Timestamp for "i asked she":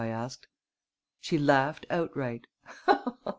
0.01-1.37